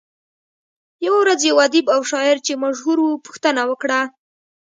يوه 1.05 1.17
ورځ 1.21 1.41
يو 1.49 1.57
ادیب 1.65 1.85
او 1.95 2.01
شاعر 2.11 2.37
چې 2.45 2.53
مشهور 2.63 2.97
وو 3.01 3.21
پوښتنه 3.25 3.61
وکړه. 3.69 3.99